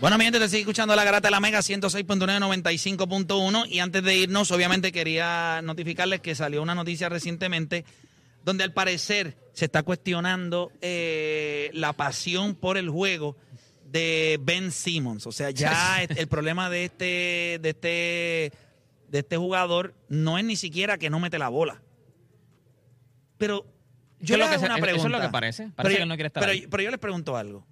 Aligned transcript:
Bueno, 0.00 0.16
mi 0.16 0.22
gente, 0.24 0.38
te 0.38 0.48
sigue 0.48 0.60
escuchando 0.60 0.94
la 0.94 1.02
garata 1.04 1.26
de 1.26 1.32
la 1.32 1.40
Mega 1.40 1.58
106.995.1 1.58 3.66
y 3.68 3.80
antes 3.80 4.00
de 4.04 4.16
irnos, 4.16 4.52
obviamente 4.52 4.92
quería 4.92 5.60
notificarles 5.62 6.20
que 6.20 6.36
salió 6.36 6.62
una 6.62 6.76
noticia 6.76 7.08
recientemente 7.08 7.84
donde 8.44 8.62
al 8.62 8.72
parecer 8.72 9.36
se 9.52 9.64
está 9.64 9.82
cuestionando 9.82 10.70
eh, 10.82 11.70
la 11.72 11.94
pasión 11.94 12.54
por 12.54 12.78
el 12.78 12.88
juego 12.90 13.36
de 13.90 14.38
Ben 14.40 14.70
Simmons. 14.70 15.26
O 15.26 15.32
sea, 15.32 15.50
ya 15.50 16.00
el 16.04 16.28
problema 16.28 16.70
de 16.70 16.84
este, 16.84 17.58
de 17.60 17.70
este, 17.70 18.52
de 19.08 19.18
este 19.18 19.36
jugador 19.36 19.94
no 20.08 20.38
es 20.38 20.44
ni 20.44 20.54
siquiera 20.54 20.96
que 20.98 21.10
no 21.10 21.18
mete 21.18 21.40
la 21.40 21.48
bola. 21.48 21.82
Pero 23.36 23.66
yo 24.20 24.36
que 24.36 24.42
hago 24.44 24.54
una 24.60 24.66
eso 24.66 24.74
es 24.76 24.80
pregunta. 24.80 25.08
lo 25.08 25.20
que 25.20 25.28
parece. 25.28 25.70
Parece 25.74 25.94
Pero 25.96 26.04
que 26.04 26.08
no 26.08 26.14
quiere 26.14 26.28
estar 26.28 26.40
pero- 26.40 26.52
ahí. 26.52 26.68
pero 26.70 26.84
yo 26.84 26.90
les 26.92 27.00
pregunto 27.00 27.36
algo. 27.36 27.66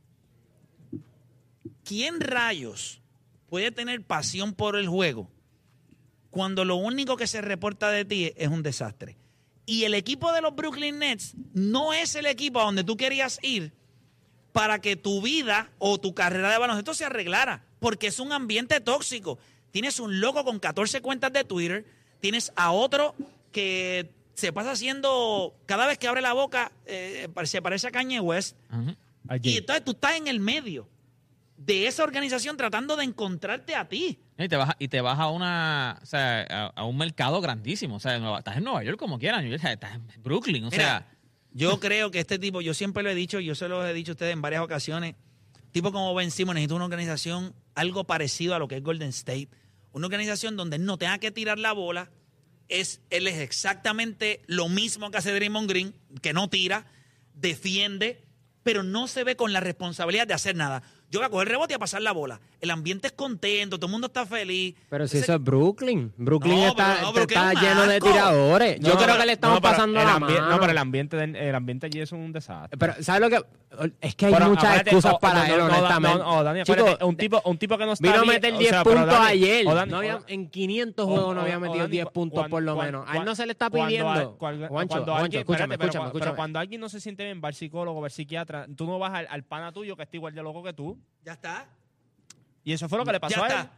¿Quién 1.86 2.20
rayos 2.20 3.00
puede 3.48 3.70
tener 3.70 4.02
pasión 4.02 4.54
por 4.54 4.76
el 4.76 4.88
juego 4.88 5.30
cuando 6.30 6.64
lo 6.64 6.74
único 6.74 7.16
que 7.16 7.28
se 7.28 7.40
reporta 7.40 7.92
de 7.92 8.04
ti 8.04 8.32
es 8.36 8.48
un 8.48 8.64
desastre? 8.64 9.16
Y 9.66 9.84
el 9.84 9.94
equipo 9.94 10.32
de 10.32 10.40
los 10.40 10.56
Brooklyn 10.56 10.98
Nets 10.98 11.34
no 11.54 11.92
es 11.92 12.16
el 12.16 12.26
equipo 12.26 12.60
a 12.60 12.64
donde 12.64 12.82
tú 12.82 12.96
querías 12.96 13.38
ir 13.40 13.72
para 14.50 14.80
que 14.80 14.96
tu 14.96 15.22
vida 15.22 15.70
o 15.78 15.98
tu 15.98 16.12
carrera 16.12 16.50
de 16.50 16.58
baloncesto 16.58 16.92
se 16.92 17.04
arreglara, 17.04 17.64
porque 17.78 18.08
es 18.08 18.18
un 18.18 18.32
ambiente 18.32 18.80
tóxico. 18.80 19.38
Tienes 19.70 20.00
un 20.00 20.18
loco 20.20 20.44
con 20.44 20.58
14 20.58 21.00
cuentas 21.02 21.32
de 21.32 21.44
Twitter, 21.44 21.86
tienes 22.20 22.52
a 22.56 22.72
otro 22.72 23.14
que 23.52 24.10
se 24.34 24.52
pasa 24.52 24.72
haciendo, 24.72 25.54
cada 25.66 25.86
vez 25.86 25.98
que 25.98 26.08
abre 26.08 26.20
la 26.20 26.32
boca, 26.32 26.72
eh, 26.84 27.28
se 27.44 27.62
parece 27.62 27.86
a 27.86 27.90
Kanye 27.92 28.18
West. 28.18 28.56
Y 29.42 29.58
entonces 29.58 29.84
tú 29.84 29.92
estás 29.92 30.16
en 30.16 30.26
el 30.26 30.40
medio 30.40 30.88
de 31.56 31.86
esa 31.86 32.04
organización 32.04 32.56
tratando 32.56 32.96
de 32.96 33.04
encontrarte 33.04 33.74
a 33.74 33.88
ti. 33.88 34.18
Y 34.38 34.48
te 34.48 34.56
vas, 34.56 34.70
a- 34.70 34.76
y 34.78 34.88
te 34.88 35.00
vas 35.00 35.18
a 35.18 35.28
una, 35.30 35.98
o 36.02 36.06
sea, 36.06 36.46
a, 36.48 36.66
a 36.74 36.84
un 36.84 36.96
mercado 36.98 37.40
grandísimo. 37.40 37.96
O 37.96 38.00
sea, 38.00 38.16
estás 38.38 38.56
en 38.58 38.64
Nueva 38.64 38.82
York 38.84 38.98
como 38.98 39.18
quieras, 39.18 39.42
New 39.42 39.50
York, 39.50 39.64
estás 39.64 39.94
en 39.94 40.06
Brooklyn. 40.22 40.64
O 40.64 40.70
Mira, 40.70 40.82
sea, 40.84 41.08
yo 41.52 41.80
creo 41.80 42.10
que 42.10 42.20
este 42.20 42.38
tipo, 42.38 42.60
yo 42.60 42.74
siempre 42.74 43.02
lo 43.02 43.10
he 43.10 43.14
dicho, 43.14 43.40
yo 43.40 43.54
se 43.54 43.68
lo 43.68 43.86
he 43.86 43.94
dicho 43.94 44.12
a 44.12 44.14
ustedes 44.14 44.32
en 44.34 44.42
varias 44.42 44.62
ocasiones, 44.62 45.14
tipo 45.72 45.92
como 45.92 46.14
Ben 46.14 46.30
Simmons 46.30 46.54
necesita 46.56 46.74
una 46.74 46.84
organización 46.84 47.54
algo 47.74 48.04
parecido 48.04 48.54
a 48.54 48.58
lo 48.58 48.68
que 48.68 48.76
es 48.76 48.82
Golden 48.82 49.08
State. 49.08 49.48
Una 49.92 50.06
organización 50.06 50.56
donde 50.56 50.78
no 50.78 50.98
tenga 50.98 51.18
que 51.18 51.30
tirar 51.30 51.58
la 51.58 51.72
bola, 51.72 52.10
es, 52.68 53.00
él 53.10 53.26
es 53.28 53.38
exactamente 53.38 54.42
lo 54.46 54.68
mismo 54.68 55.10
que 55.10 55.18
hace 55.18 55.32
Draymond 55.32 55.68
Green, 55.70 55.94
que 56.20 56.32
no 56.34 56.48
tira, 56.50 56.84
defiende, 57.34 58.24
pero 58.62 58.82
no 58.82 59.06
se 59.08 59.24
ve 59.24 59.36
con 59.36 59.52
la 59.52 59.60
responsabilidad 59.60 60.26
de 60.26 60.34
hacer 60.34 60.56
nada. 60.56 60.82
Yo 61.10 61.20
voy 61.20 61.26
a 61.26 61.30
coger 61.30 61.46
el 61.48 61.52
rebote 61.52 61.72
y 61.74 61.76
a 61.76 61.78
pasar 61.78 62.02
la 62.02 62.12
bola. 62.12 62.40
El 62.60 62.70
ambiente 62.70 63.06
es 63.06 63.12
contento, 63.12 63.76
todo 63.78 63.86
el 63.86 63.92
mundo 63.92 64.08
está 64.08 64.26
feliz. 64.26 64.74
Pero 64.90 65.06
si 65.06 65.18
Ese- 65.18 65.24
eso 65.26 65.34
es 65.34 65.42
Brooklyn. 65.44 66.12
Brooklyn 66.16 66.54
No, 66.56 66.66
está, 66.68 67.00
no, 67.02 67.16
está 67.16 67.52
es 67.52 67.60
lleno 67.60 67.86
de 67.86 68.00
tiradores. 68.00 68.80
Yo 68.80 68.88
No, 68.88 68.94
creo 68.94 69.06
pero- 69.06 69.18
que 69.20 69.26
le 69.26 69.32
estamos 69.32 69.60
pasando 69.60 70.02
la 70.02 70.18
mano. 70.18 70.48
No, 70.48 70.58
pero 70.58 70.72
el 70.72 70.78
ambiente, 70.78 71.16
del- 71.16 71.36
el 71.36 71.54
ambiente 71.54 71.86
allí 71.86 72.00
es 72.00 72.10
un 72.12 72.32
desastre. 72.32 72.76
Pero, 72.76 72.94
¿sabes 73.02 73.20
lo 73.20 73.30
que...? 73.30 73.46
Es 74.00 74.14
que 74.14 74.26
hay 74.26 74.32
Pero 74.32 74.48
muchas 74.48 74.80
excusas 74.80 75.12
oh, 75.14 75.18
para 75.18 75.46
no, 75.46 75.54
él, 75.54 75.60
honestamente. 75.60 76.18
No, 76.18 76.36
no, 76.36 76.44
Dani, 76.44 76.62
Chico, 76.62 76.98
un 77.06 77.16
tipo, 77.16 77.42
un 77.44 77.58
tipo 77.58 77.76
que 77.76 77.84
no 77.84 77.92
está 77.92 78.06
Vino 78.10 78.22
a 78.22 78.24
meter 78.24 78.54
o 78.54 78.58
10 78.58 78.70
sea, 78.70 78.84
pero 78.84 78.96
puntos 79.00 79.18
Dani, 79.18 79.30
ayer. 79.30 79.64
Dani, 79.66 79.94
había- 79.94 80.20
en 80.28 80.48
500 80.48 81.04
o- 81.04 81.08
juegos 81.08 81.26
o- 81.26 81.34
no 81.34 81.40
había 81.42 81.56
o 81.58 81.60
metido 81.60 81.78
Dani, 81.80 81.90
10 81.90 82.06
puntos 82.06 82.48
por 82.48 82.62
lo 82.62 82.76
menos. 82.76 83.04
A 83.08 83.18
él 83.18 83.24
no 83.24 83.34
se 83.34 83.44
le 83.44 83.52
está 83.52 83.68
cuando 83.68 83.86
pidiendo. 83.88 84.08
Juancho, 84.08 84.36
cuando 84.38 84.68
Juancho, 84.68 85.14
alguien- 85.14 85.40
escúchame, 85.40 85.74
escúchame, 85.74 86.10
Pero 86.12 86.36
cuando 86.36 86.58
alguien 86.58 86.80
no 86.80 86.88
se 86.88 87.00
siente 87.00 87.24
bien, 87.24 87.40
va 87.44 87.48
al 87.48 87.54
psicólogo, 87.54 88.00
va 88.00 88.06
al 88.06 88.10
psiquiatra, 88.12 88.66
tú 88.74 88.86
no 88.86 88.98
vas 88.98 89.12
al, 89.12 89.26
al 89.30 89.42
pana 89.44 89.72
tuyo 89.72 89.94
que 89.94 90.04
está 90.04 90.16
igual 90.16 90.34
de 90.34 90.42
loco 90.42 90.62
que 90.62 90.72
tú. 90.72 90.95
Ya 91.24 91.32
está. 91.32 91.66
Y 92.64 92.72
eso 92.72 92.88
fue 92.88 92.98
lo 92.98 93.04
que 93.04 93.12
le 93.12 93.20
pasó 93.20 93.36
Ya 93.36 93.42
a 93.42 93.46
él. 93.46 93.52
está. 93.52 93.72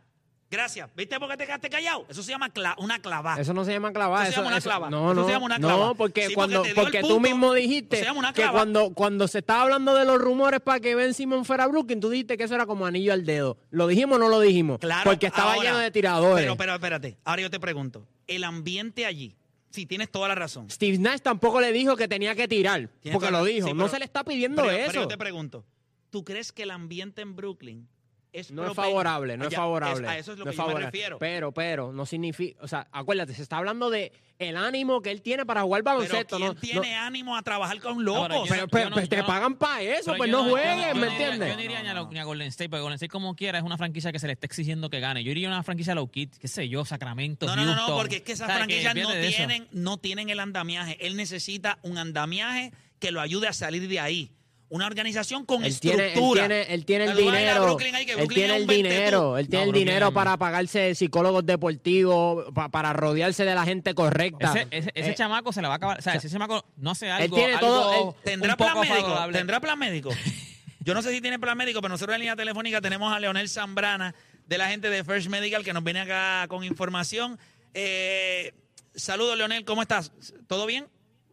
Gracias. 0.50 0.88
¿Viste 0.96 1.20
por 1.20 1.28
qué 1.28 1.36
te 1.36 1.44
quedaste 1.44 1.68
callado? 1.68 2.06
Eso 2.08 2.22
se 2.22 2.30
llama 2.30 2.48
cla- 2.48 2.74
una 2.78 3.00
clavada. 3.02 3.38
Eso 3.38 3.52
no 3.52 3.66
se 3.66 3.72
llama 3.72 3.92
clavar. 3.92 4.22
Eso 4.22 4.30
se 4.32 4.36
llama 4.38 4.48
una 4.48 4.56
eso- 4.56 4.68
clava. 4.70 4.88
No, 4.88 5.12
Eso 5.12 5.20
no. 5.20 5.26
se 5.26 5.32
llama 5.32 5.44
una 5.44 5.58
clava. 5.58 5.76
No, 5.88 5.94
porque 5.94 6.28
Sí, 6.28 6.34
cuando 6.34 6.62
porque 6.74 7.02
tú 7.02 7.20
mismo 7.20 7.48
Eso 7.54 7.54
dijiste 7.66 8.00
que 8.00 8.32
clava. 8.32 8.52
cuando, 8.52 8.94
cuando 8.94 9.28
se 9.28 9.40
estaba 9.40 9.62
hablando 9.64 9.94
de 9.94 10.06
los 10.06 10.18
rumores 10.18 10.60
para 10.60 10.80
que 10.80 10.94
Ben 10.94 11.12
Simon 11.12 11.44
fuera 11.44 11.64
a 11.64 11.66
Brooklyn, 11.66 12.00
tú 12.00 12.08
dijiste 12.08 12.38
que 12.38 12.44
eso 12.44 12.54
era 12.54 12.64
como 12.64 12.86
anillo 12.86 13.12
al 13.12 13.26
dedo. 13.26 13.58
¿Lo 13.68 13.86
dijimos 13.88 14.16
o 14.16 14.18
no 14.20 14.30
lo 14.30 14.40
dijimos? 14.40 14.78
Claro. 14.78 15.10
Porque 15.10 15.26
estaba 15.26 15.52
ahora, 15.52 15.64
lleno 15.64 15.78
de 15.80 15.90
tiradores. 15.90 16.42
Pero, 16.46 16.56
pero, 16.56 16.74
espérate. 16.76 17.18
Ahora 17.24 17.42
yo 17.42 17.50
te 17.50 17.60
pregunto. 17.60 18.06
El 18.26 18.42
ambiente 18.44 19.04
allí. 19.04 19.36
Sí, 19.70 19.84
tienes 19.84 20.10
toda 20.10 20.28
la 20.28 20.34
razón. 20.34 20.70
Steve 20.70 20.96
Nash 20.96 21.20
tampoco 21.20 21.60
le 21.60 21.72
dijo 21.72 21.94
que 21.94 22.08
tenía 22.08 22.34
que 22.34 22.48
tirar. 22.48 22.88
Tienes 23.02 23.18
Porque 23.20 23.30
lo 23.30 23.44
dijo. 23.44 23.68
sí, 23.68 23.74
no 23.74 23.86
se 23.88 23.98
le 23.98 24.06
está 24.06 24.24
pidiendo 24.24 24.62
Pero, 24.62 24.74
eso. 24.74 24.86
pero 24.92 25.02
yo 25.02 25.08
te 25.08 25.18
pregunto. 25.18 25.62
¿Tú 26.10 26.24
crees 26.24 26.52
que 26.52 26.62
el 26.64 26.70
ambiente 26.70 27.20
en 27.22 27.36
Brooklyn 27.36 27.88
es 28.32 28.50
No 28.50 28.66
es 28.66 28.74
favorable, 28.74 29.36
no 29.38 29.46
es 29.46 29.54
favorable. 29.54 30.06
a 30.06 30.18
eso 30.18 30.32
es 30.32 30.38
lo 30.38 30.44
no 30.44 30.50
que 30.50 30.56
yo 30.56 30.62
favorable. 30.62 30.84
me 30.86 30.90
refiero. 30.90 31.18
Pero, 31.18 31.52
pero, 31.52 31.92
no 31.92 32.04
significa, 32.06 32.58
o 32.62 32.68
sea, 32.68 32.86
acuérdate, 32.92 33.32
se 33.34 33.42
está 33.42 33.56
hablando 33.56 33.88
de 33.90 34.12
el 34.38 34.56
ánimo 34.56 35.00
que 35.02 35.10
él 35.10 35.22
tiene 35.22 35.44
para 35.46 35.62
jugar 35.62 35.82
baloncesto. 35.82 36.36
¿quién 36.36 36.48
no, 36.48 36.54
tiene 36.54 36.94
no- 36.94 37.00
ánimo 37.02 37.36
a 37.36 37.42
trabajar 37.42 37.80
con 37.80 38.04
locos? 38.04 38.28
yo 38.28 38.44
pero 38.48 38.68
pero- 38.68 38.84
yo 38.84 38.90
no- 38.90 38.94
pues 38.96 39.08
te 39.08 39.16
yo 39.16 39.22
no- 39.22 39.28
pagan 39.28 39.56
para 39.56 39.80
eso, 39.82 40.04
pero 40.12 40.16
pues 40.18 40.30
yo 40.30 40.36
no 40.38 40.44
yo 40.44 40.50
jueguen, 40.52 40.88
yo 40.90 40.94
¿me 41.00 41.06
entiendes? 41.08 41.48
Yo 41.50 41.56
no 41.56 41.62
iría 41.62 41.82
ni 41.82 41.88
a, 41.88 41.94
lo- 41.94 42.10
ni 42.10 42.18
a 42.18 42.24
Golden 42.24 42.48
State, 42.48 42.68
porque 42.68 42.82
Golden 42.82 42.94
State 42.96 43.08
como 43.10 43.34
quiera 43.34 43.58
es 43.58 43.64
una 43.64 43.78
franquicia 43.78 44.12
que 44.12 44.18
se 44.18 44.26
le 44.26 44.34
está 44.34 44.46
exigiendo 44.46 44.90
que 44.90 45.00
gane. 45.00 45.24
Yo 45.24 45.30
iría 45.30 45.48
a 45.48 45.52
una 45.52 45.62
franquicia 45.62 45.94
low 45.94 46.08
key, 46.10 46.26
qué 46.38 46.48
sé 46.48 46.68
yo, 46.68 46.84
Sacramento, 46.84 47.46
No, 47.46 47.56
no, 47.56 47.62
no, 47.64 47.70
no, 47.72 47.76
Houston. 47.78 47.96
porque 47.98 48.16
es 48.16 48.22
que 48.22 48.32
esas 48.32 48.52
franquicias 48.52 48.94
no 48.94 49.10
tienen, 49.10 49.68
no 49.72 49.96
tienen 49.96 50.28
el 50.30 50.38
andamiaje. 50.40 50.98
Él 51.04 51.16
necesita 51.16 51.78
un 51.82 51.96
andamiaje 51.98 52.72
que 53.00 53.10
lo 53.10 53.20
ayude 53.20 53.48
a 53.48 53.52
salir 53.52 53.88
de 53.88 53.98
ahí. 54.00 54.32
Una 54.70 54.86
organización 54.86 55.46
con 55.46 55.64
Él 55.64 55.80
tiene, 55.80 56.02
él 56.02 56.08
estructura. 56.10 56.46
tiene, 56.46 56.74
él 56.74 56.84
tiene 56.84 57.04
el 57.06 57.16
dinero. 57.16 57.64
Brooklyn 57.64 57.94
ahí, 57.94 58.04
que 58.04 58.12
él 58.12 58.28
tiene 58.28 58.56
el 58.56 58.60
un 58.62 58.66
20 58.66 58.88
dinero. 58.90 59.20
tú. 59.30 59.36
Él 59.38 59.48
tiene 59.48 59.64
No, 59.64 59.64
el 59.64 59.70
Brooklyn 59.70 59.86
dinero 59.86 60.12
para 60.12 60.36
pagarse 60.36 60.94
psicólogos 60.94 61.46
deportivos, 61.46 62.52
pa- 62.54 62.68
para 62.68 62.92
rodearse 62.92 63.44
de 63.46 63.54
la 63.54 63.64
gente 63.64 63.94
correcta. 63.94 64.50
Ese, 64.52 64.66
ese, 64.70 64.90
ese 64.94 65.10
Eh, 65.10 65.14
chamaco 65.14 65.52
se 65.54 65.62
le 65.62 65.68
va 65.68 65.74
a 65.74 65.76
acabar. 65.78 65.98
O 65.98 66.02
sea, 66.02 66.14
ese 66.14 66.28
chamaco 66.28 66.66
no 66.76 66.90
hace 66.90 67.10
algo. 67.10 67.34
tiene 67.34 67.54
algo 67.54 67.66
todo- 67.66 68.14
él 68.16 68.22
¿Tendrá 68.24 68.56
plan 68.58 68.78
médico? 68.80 69.16
¿Tendrá 69.32 69.60
plan 69.60 69.78
médico? 69.78 70.10
Yo 70.80 70.94
no 70.94 71.00
sé 71.02 71.12
si 71.12 71.20
tiene 71.22 71.38
plan 71.38 71.56
médico, 71.56 71.80
pero 71.80 71.90
nosotros 71.92 72.14
en 72.14 72.20
línea 72.20 72.36
telefónica 72.36 72.80
tenemos 72.82 73.12
a 73.12 73.18
Leonel 73.20 73.48
Zambrana 73.48 74.14
de 74.46 74.58
la 74.58 74.68
gente 74.68 74.90
de 74.90 75.02
First 75.04 75.28
Medical 75.28 75.64
que 75.64 75.72
nos 75.72 75.82
viene 75.84 76.00
acá 76.00 76.46
con 76.48 76.62
información. 76.64 77.38
Eh, 77.74 78.52
saludos, 78.94 79.36
Leonel, 79.36 79.64
¿cómo 79.64 79.82
estás? 79.82 80.12
¿Todo 80.46 80.66
bien? 80.66 80.86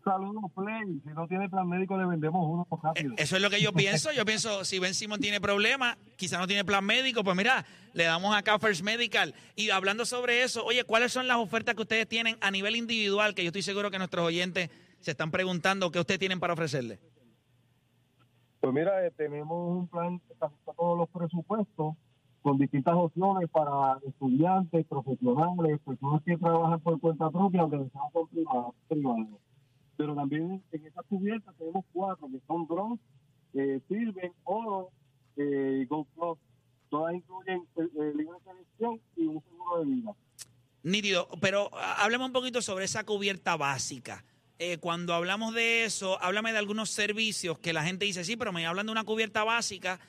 Saludos, 0.06 0.52
Play. 0.54 1.02
Si 1.04 1.10
no 1.16 1.28
tiene 1.28 1.50
plan 1.50 1.68
médico, 1.68 1.98
le 1.98 2.06
vendemos 2.06 2.46
uno 2.48 2.68
Eh, 2.72 2.76
rápido. 2.84 3.14
Eso 3.18 3.36
es 3.38 3.42
lo 3.42 3.50
que 3.50 3.60
yo 3.60 3.74
pienso. 3.74 4.12
Yo 4.14 4.24
pienso, 4.24 4.64
si 4.64 4.78
Ben 4.78 4.94
Simon 4.94 5.20
tiene 5.20 5.42
problemas, 5.42 5.98
quizá 6.16 6.38
no 6.38 6.46
tiene 6.46 6.64
plan 6.64 6.86
médico, 6.86 7.24
pues 7.24 7.36
mira, 7.36 7.66
le 7.94 8.04
damos 8.04 8.36
acá 8.36 8.60
First 8.60 8.84
Medical. 8.84 9.34
Y 9.56 9.72
hablando 9.72 10.06
sobre 10.06 10.44
eso, 10.44 10.64
oye, 10.64 10.84
¿cuáles 10.84 11.12
son 11.12 11.28
las 11.28 11.38
ofertas 11.38 11.74
que 11.74 11.82
ustedes 11.82 12.08
tienen 12.08 12.38
a 12.42 12.52
nivel 12.52 12.76
individual? 12.76 13.34
Que 13.34 13.44
yo 13.44 13.48
estoy 13.48 13.64
seguro 13.64 13.90
que 13.90 13.98
nuestros 13.98 14.24
oyentes 14.26 14.70
se 15.00 15.12
están 15.12 15.32
preguntando 15.32 15.92
qué 15.92 16.00
ustedes 16.00 16.20
tienen 16.20 16.40
para 16.40 16.54
ofrecerle. 16.54 17.00
Pues 18.62 18.74
mira, 18.74 19.06
eh, 19.06 19.12
tenemos 19.18 19.78
un 19.78 19.88
plan 19.88 20.20
que 20.20 20.34
está 20.34 20.52
todos 20.78 20.98
los 21.00 21.10
presupuestos 21.10 21.96
con 22.44 22.60
distintas 22.60 22.94
opciones 22.96 23.50
para 23.50 23.98
estudiantes, 24.08 24.86
profesionales, 24.86 25.80
personas 25.84 26.22
que 26.24 26.38
trabajan 26.38 26.80
por 26.82 27.00
cuenta 27.00 27.30
propia, 27.32 27.66
por 27.66 28.30
privado- 28.30 28.76
privados. 28.88 29.28
Pero 29.98 30.16
también 30.16 30.64
en 30.72 30.86
esas 30.86 31.06
cubiertas 31.06 31.56
tenemos 31.58 31.86
cuatro 31.94 32.28
que 32.28 32.40
son 32.48 32.68
bronce, 32.68 33.04
eh, 33.54 33.82
oro 34.44 34.90
eh, 35.38 35.82
y 35.84 35.86
gold 35.86 36.08
plus. 36.16 36.38
Todas 36.90 37.16
incluyen 37.16 37.62
eh, 37.78 37.82
eh, 37.82 38.14
libre 38.16 38.38
selección 38.44 39.02
y 39.16 39.26
un 39.26 39.44
seguro 39.44 39.80
de 39.80 39.86
vida. 39.86 40.12
Nítido, 40.84 41.30
pero 41.42 41.70
ah, 41.74 42.04
háblame 42.04 42.26
un 42.26 42.34
poquito 42.34 42.62
sobre 42.62 42.86
esa 42.86 43.04
cubierta 43.04 43.56
básica. 43.58 44.24
Eh, 44.58 44.78
cuando 44.78 45.14
hablamos 45.14 45.54
de 45.54 45.84
eso, 45.84 46.22
háblame 46.22 46.54
de 46.54 46.60
algunos 46.60 46.90
servicios 46.90 47.60
que 47.60 47.74
la 47.74 47.84
gente 47.84 48.06
dice, 48.06 48.24
sí, 48.24 48.38
pero 48.38 48.54
me 48.54 48.66
hablan 48.66 48.86
de 48.86 48.92
una 48.92 49.04
cubierta 49.04 49.44
básica, 49.44 50.00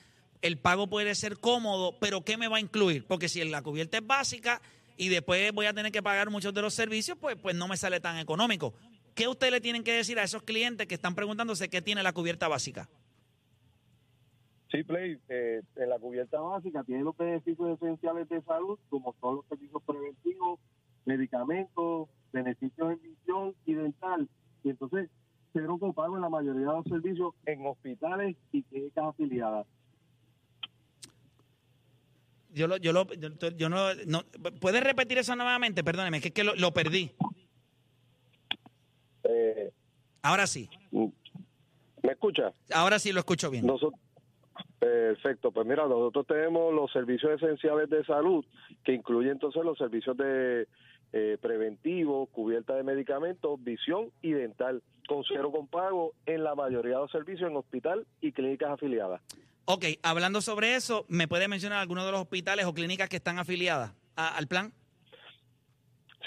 el 0.41 0.57
pago 0.57 0.87
puede 0.87 1.15
ser 1.15 1.37
cómodo, 1.39 1.97
pero 1.99 2.23
¿qué 2.23 2.37
me 2.37 2.47
va 2.47 2.57
a 2.57 2.61
incluir? 2.61 3.05
Porque 3.05 3.27
si 3.27 3.43
la 3.43 3.61
cubierta 3.61 3.97
es 3.97 4.07
básica 4.07 4.61
y 4.95 5.09
después 5.09 5.51
voy 5.51 5.65
a 5.65 5.73
tener 5.73 5.91
que 5.91 6.01
pagar 6.01 6.29
muchos 6.29 6.53
de 6.53 6.61
los 6.61 6.73
servicios, 6.73 7.17
pues, 7.19 7.35
pues 7.35 7.55
no 7.55 7.67
me 7.67 7.75
sale 7.75 7.99
tan 7.99 8.19
económico. 8.19 8.73
¿Qué 9.17 9.27
ustedes 9.27 9.51
le 9.51 9.61
tienen 9.61 9.83
que 9.83 9.93
decir 9.93 10.19
a 10.19 10.23
esos 10.23 10.43
clientes 10.43 10.85
que 10.85 10.93
están 10.93 11.15
preguntándose 11.15 11.69
qué 11.69 11.81
tiene 11.81 12.03
la 12.03 12.13
cubierta 12.13 12.47
básica? 12.47 12.87
Sí, 14.71 14.83
Play, 14.83 15.17
eh, 15.27 15.63
en 15.75 15.89
la 15.89 15.97
cubierta 15.97 16.39
básica 16.39 16.83
tiene 16.83 17.03
los 17.03 17.17
beneficios 17.17 17.81
esenciales 17.81 18.29
de 18.29 18.43
salud, 18.43 18.77
como 18.89 19.15
son 19.19 19.37
los 19.37 19.45
servicios 19.47 19.81
preventivos, 19.87 20.59
medicamentos, 21.05 22.09
beneficios 22.31 22.91
en 22.91 23.01
visión 23.01 23.55
y 23.65 23.73
dental, 23.73 24.29
y 24.63 24.69
entonces 24.69 25.09
cero 25.51 25.77
copago 25.79 26.15
en 26.15 26.21
la 26.21 26.29
mayoría 26.29 26.67
de 26.67 26.73
los 26.73 26.85
servicios 26.85 27.33
en 27.47 27.65
hospitales 27.65 28.37
y 28.51 28.61
clínicas 28.61 29.05
afiliadas. 29.05 29.65
Yo, 32.53 32.67
lo, 32.67 32.77
yo, 32.77 32.93
lo, 32.93 33.11
yo, 33.13 33.49
yo 33.49 33.69
no, 33.69 33.95
no. 34.05 34.23
¿Puedes 34.61 34.83
repetir 34.83 35.17
eso 35.17 35.35
nuevamente? 35.35 35.83
Perdóneme, 35.83 36.21
que 36.21 36.27
es 36.27 36.33
que 36.35 36.43
lo, 36.43 36.55
lo 36.55 36.71
perdí. 36.71 37.13
Ahora 40.21 40.47
sí. 40.47 40.69
¿Me 40.91 42.11
escucha? 42.11 42.51
Ahora 42.73 42.99
sí 42.99 43.11
lo 43.11 43.19
escucho 43.19 43.49
bien. 43.49 43.65
Nosotros, 43.65 43.99
perfecto, 44.79 45.51
pues 45.51 45.65
mira, 45.67 45.87
nosotros 45.87 46.25
tenemos 46.27 46.73
los 46.73 46.91
servicios 46.91 47.41
esenciales 47.41 47.89
de 47.89 48.03
salud, 48.05 48.45
que 48.83 48.93
incluyen 48.93 49.33
entonces 49.33 49.63
los 49.63 49.77
servicios 49.77 50.15
de 50.17 50.67
eh, 51.13 51.37
preventivo, 51.41 52.25
cubierta 52.27 52.75
de 52.75 52.83
medicamentos, 52.83 53.63
visión 53.63 54.11
y 54.21 54.31
dental, 54.31 54.83
con 55.07 55.23
cero 55.27 55.51
copago 55.51 56.13
en 56.25 56.43
la 56.43 56.53
mayoría 56.55 56.95
de 56.95 57.01
los 57.03 57.11
servicios 57.11 57.49
en 57.49 57.55
hospital 57.55 58.05
y 58.21 58.31
clínicas 58.33 58.71
afiliadas. 58.71 59.21
Ok, 59.65 59.85
hablando 60.03 60.41
sobre 60.41 60.75
eso, 60.75 61.05
¿me 61.09 61.27
puede 61.27 61.47
mencionar 61.47 61.79
algunos 61.79 62.05
de 62.05 62.11
los 62.11 62.21
hospitales 62.21 62.65
o 62.65 62.73
clínicas 62.73 63.09
que 63.09 63.17
están 63.17 63.39
afiliadas 63.39 63.93
a- 64.15 64.37
al 64.37 64.47
plan? 64.47 64.71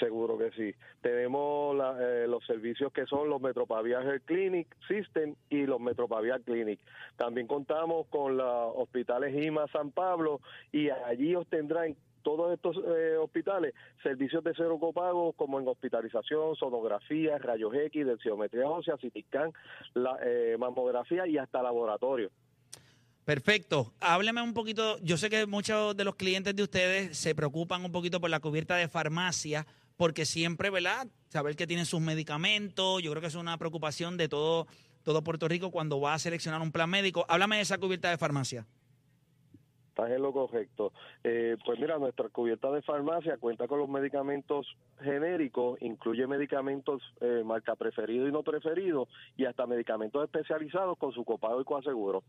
Seguro 0.01 0.35
que 0.37 0.49
sí. 0.51 0.73
Tenemos 1.01 1.75
la- 1.77 1.95
eh, 2.01 2.27
los 2.27 2.43
servicios 2.45 2.91
que 2.91 3.05
son 3.05 3.29
los 3.29 3.39
Metropavia 3.39 3.99
Clinic 4.25 4.67
System 4.87 5.35
y 5.49 5.67
los 5.67 5.79
Metropavia 5.79 6.39
Clinic. 6.39 6.79
También 7.17 7.45
contamos 7.45 8.07
con 8.07 8.35
los 8.35 8.73
hospitales 8.75 9.33
IMA 9.45 9.67
San 9.71 9.91
Pablo 9.91 10.41
y 10.71 10.89
allí 10.89 11.35
obtendrán 11.35 11.95
todos 12.23 12.51
estos 12.53 12.77
eh, 12.77 13.15
hospitales 13.17 13.73
servicios 14.03 14.43
de 14.43 14.53
cero 14.55 14.77
copago 14.79 15.33
como 15.33 15.59
en 15.59 15.67
hospitalización, 15.67 16.55
sonografía, 16.55 17.37
rayos 17.37 17.73
X, 17.73 18.05
densiometría 18.05 18.67
ósea, 18.67 18.95
CT 18.97 19.23
scan, 19.27 19.51
la, 19.93 20.17
eh, 20.23 20.55
mamografía 20.59 21.27
y 21.27 21.37
hasta 21.37 21.61
laboratorio. 21.61 22.29
Perfecto. 23.25 23.93
Hábleme 24.01 24.41
un 24.41 24.53
poquito. 24.53 24.97
Yo 25.03 25.15
sé 25.17 25.29
que 25.29 25.45
muchos 25.45 25.95
de 25.95 26.03
los 26.03 26.15
clientes 26.15 26.55
de 26.55 26.63
ustedes 26.63 27.17
se 27.17 27.35
preocupan 27.35 27.85
un 27.85 27.91
poquito 27.91 28.19
por 28.19 28.29
la 28.31 28.39
cubierta 28.39 28.75
de 28.75 28.87
farmacia, 28.87 29.65
porque 30.01 30.25
siempre, 30.25 30.71
¿verdad? 30.71 31.05
Saber 31.29 31.55
que 31.55 31.67
tienen 31.67 31.85
sus 31.85 32.01
medicamentos. 32.01 33.03
Yo 33.03 33.11
creo 33.11 33.21
que 33.21 33.27
es 33.27 33.35
una 33.35 33.55
preocupación 33.59 34.17
de 34.17 34.27
todo, 34.27 34.65
todo 35.03 35.23
Puerto 35.23 35.47
Rico 35.47 35.69
cuando 35.69 36.01
va 36.01 36.15
a 36.15 36.17
seleccionar 36.17 36.59
un 36.59 36.71
plan 36.71 36.89
médico. 36.89 37.23
Háblame 37.29 37.57
de 37.57 37.61
esa 37.61 37.77
cubierta 37.77 38.09
de 38.09 38.17
farmacia. 38.17 38.65
Estás 39.89 40.09
en 40.09 40.23
lo 40.23 40.33
correcto. 40.33 40.91
Eh, 41.23 41.55
pues 41.63 41.79
mira, 41.79 41.99
nuestra 41.99 42.29
cubierta 42.29 42.71
de 42.71 42.81
farmacia 42.81 43.37
cuenta 43.37 43.67
con 43.67 43.77
los 43.77 43.89
medicamentos 43.89 44.65
genéricos, 45.03 45.79
incluye 45.83 46.25
medicamentos 46.25 47.03
eh, 47.19 47.43
marca 47.45 47.75
preferido 47.75 48.27
y 48.27 48.31
no 48.31 48.41
preferido, 48.41 49.07
y 49.37 49.45
hasta 49.45 49.67
medicamentos 49.67 50.23
especializados 50.23 50.97
con 50.97 51.11
su 51.11 51.23
copago 51.23 51.61
y 51.61 51.63
coaseguro. 51.63 52.23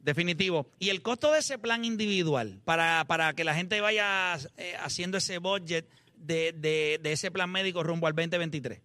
Definitivo. 0.00 0.66
¿Y 0.80 0.88
el 0.88 1.00
costo 1.02 1.30
de 1.30 1.38
ese 1.38 1.60
plan 1.60 1.84
individual 1.84 2.60
para, 2.64 3.04
para 3.06 3.34
que 3.34 3.44
la 3.44 3.54
gente 3.54 3.80
vaya 3.80 4.34
eh, 4.56 4.74
haciendo 4.80 5.18
ese 5.18 5.38
budget 5.38 5.86
de, 6.18 6.52
de, 6.52 6.98
de 7.02 7.12
ese 7.12 7.30
plan 7.30 7.50
médico 7.50 7.82
rumbo 7.82 8.06
al 8.06 8.14
2023? 8.14 8.80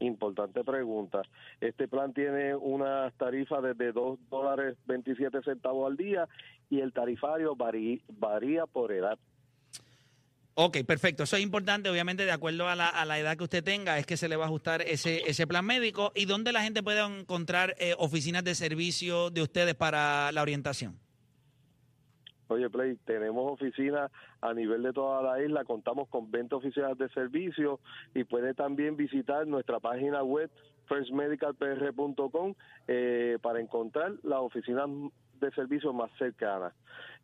Importante 0.00 0.64
pregunta. 0.64 1.22
Este 1.60 1.86
plan 1.86 2.12
tiene 2.12 2.56
unas 2.56 3.14
tarifas 3.14 3.62
desde 3.62 3.92
2 3.92 4.18
dólares 4.28 4.76
27 4.86 5.42
centavos 5.44 5.88
al 5.88 5.96
día 5.96 6.28
y 6.70 6.80
el 6.80 6.92
tarifario 6.92 7.54
varí- 7.54 8.02
varía 8.08 8.66
por 8.66 8.90
edad. 8.90 9.16
Ok, 10.54 10.78
perfecto. 10.86 11.22
Eso 11.22 11.36
es 11.36 11.42
importante, 11.42 11.88
obviamente, 11.88 12.24
de 12.26 12.32
acuerdo 12.32 12.68
a 12.68 12.74
la, 12.74 12.88
a 12.88 13.04
la 13.06 13.18
edad 13.18 13.36
que 13.38 13.44
usted 13.44 13.64
tenga, 13.64 13.96
es 13.98 14.04
que 14.04 14.16
se 14.18 14.28
le 14.28 14.36
va 14.36 14.44
a 14.44 14.48
ajustar 14.48 14.82
ese, 14.82 15.22
ese 15.30 15.46
plan 15.46 15.64
médico. 15.64 16.12
¿Y 16.16 16.24
dónde 16.26 16.52
la 16.52 16.62
gente 16.62 16.82
puede 16.82 17.00
encontrar 17.00 17.74
eh, 17.78 17.94
oficinas 17.96 18.42
de 18.44 18.54
servicio 18.54 19.30
de 19.30 19.40
ustedes 19.42 19.74
para 19.76 20.30
la 20.32 20.42
orientación? 20.42 20.98
Oye, 22.48 22.68
Play, 22.68 22.96
tenemos 23.04 23.52
oficinas 23.52 24.10
a 24.40 24.52
nivel 24.52 24.82
de 24.82 24.92
toda 24.92 25.22
la 25.22 25.40
isla, 25.42 25.64
contamos 25.64 26.08
con 26.08 26.30
20 26.30 26.56
oficinas 26.56 26.98
de 26.98 27.08
servicio 27.10 27.80
y 28.14 28.24
puede 28.24 28.54
también 28.54 28.96
visitar 28.96 29.46
nuestra 29.46 29.78
página 29.80 30.22
web 30.22 30.50
firstmedicalpr.com 30.86 32.54
eh, 32.88 33.38
para 33.40 33.60
encontrar 33.60 34.12
las 34.22 34.40
oficinas 34.40 34.88
de 35.40 35.50
servicio 35.52 35.92
más 35.92 36.10
cercanas. 36.18 36.74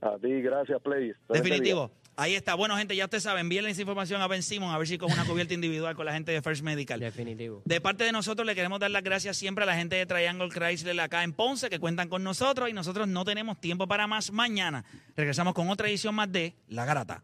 A 0.00 0.16
ti, 0.18 0.40
gracias, 0.40 0.80
Play. 0.80 1.12
Definitivo. 1.28 1.90
Ahí 2.20 2.34
está. 2.34 2.56
Bueno, 2.56 2.76
gente, 2.76 2.96
ya 2.96 3.04
usted 3.04 3.20
sabe, 3.20 3.40
envíenle 3.40 3.70
esa 3.70 3.80
información 3.80 4.20
a 4.20 4.26
Ben 4.26 4.42
Simon 4.42 4.72
a 4.72 4.78
ver 4.78 4.88
si 4.88 4.98
con 4.98 5.12
una 5.12 5.24
cubierta 5.24 5.54
individual 5.54 5.94
con 5.94 6.04
la 6.04 6.12
gente 6.12 6.32
de 6.32 6.42
First 6.42 6.62
Medical. 6.64 6.98
Definitivo. 6.98 7.62
De 7.64 7.80
parte 7.80 8.02
de 8.02 8.10
nosotros 8.10 8.44
le 8.44 8.56
queremos 8.56 8.80
dar 8.80 8.90
las 8.90 9.04
gracias 9.04 9.36
siempre 9.36 9.62
a 9.62 9.68
la 9.68 9.76
gente 9.76 9.94
de 9.94 10.04
Triangle 10.04 10.48
Chrysler 10.48 10.98
acá 10.98 11.22
en 11.22 11.32
Ponce 11.32 11.70
que 11.70 11.78
cuentan 11.78 12.08
con 12.08 12.24
nosotros 12.24 12.68
y 12.68 12.72
nosotros 12.72 13.06
no 13.06 13.24
tenemos 13.24 13.60
tiempo 13.60 13.86
para 13.86 14.08
más 14.08 14.32
mañana. 14.32 14.84
Regresamos 15.14 15.54
con 15.54 15.70
otra 15.70 15.88
edición 15.88 16.12
más 16.16 16.32
de 16.32 16.56
La 16.66 16.84
Garata. 16.84 17.22